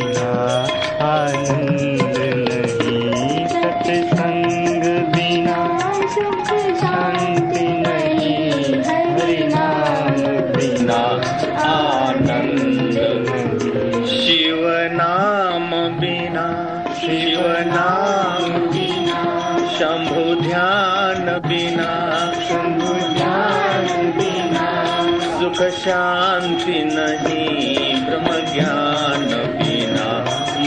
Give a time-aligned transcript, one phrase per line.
[25.82, 29.24] शांति नहीं ब्रह्म ज्ञान
[29.62, 30.10] बिना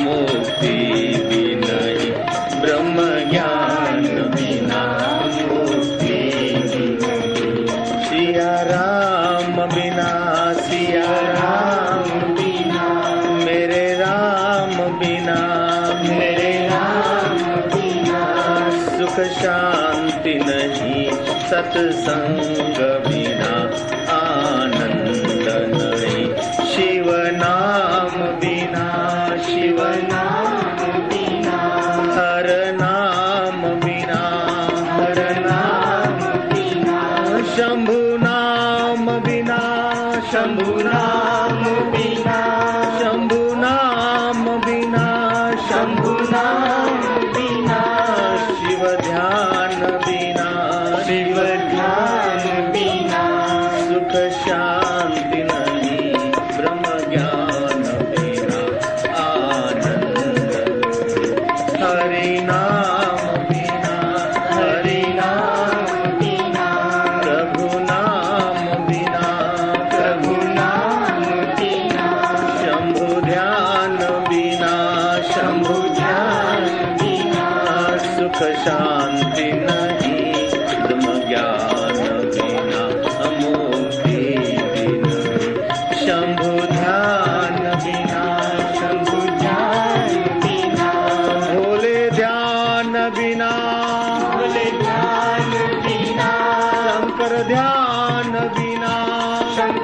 [0.07, 0.73] मुक्ति
[1.31, 2.11] भी नहीं
[2.63, 4.03] ब्रह्म ज्ञान
[4.35, 4.81] बिना
[5.51, 6.19] मुक्ति
[8.11, 10.11] सिया राम बिना
[10.67, 11.07] सिया
[11.39, 12.11] राम
[12.41, 12.83] बिना
[13.45, 15.39] मेरे राम बिना
[16.19, 17.39] मेरे राम
[17.77, 18.21] बिना
[18.99, 21.07] सुख शांति नहीं
[21.51, 23.55] सत्संग बिना
[24.21, 24.94] आनंद
[38.97, 40.31] मम विनाशमुनाम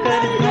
[0.03, 0.50] कर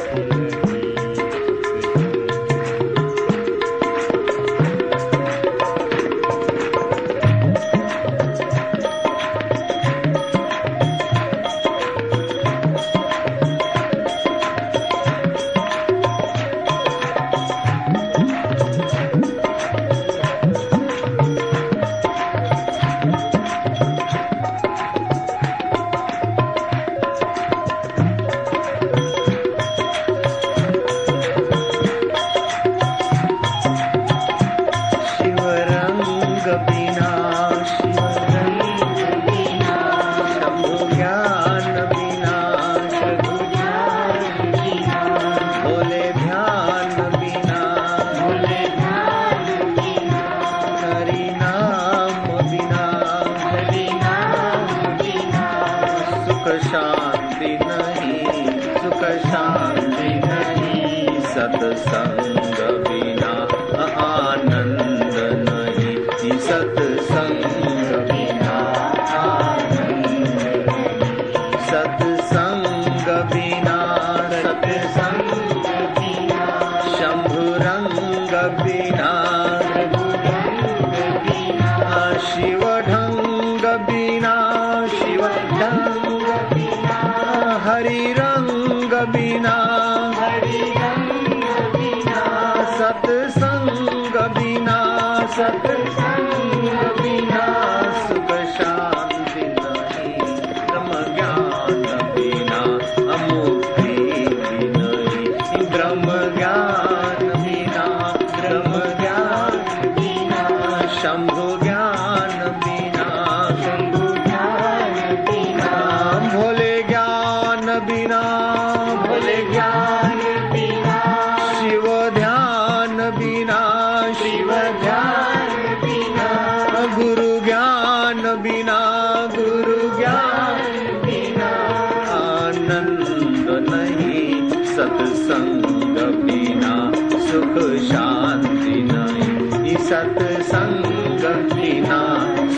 [61.34, 62.72] सतसंग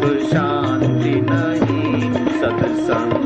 [0.00, 3.21] सुख शांति नहीं सत्संग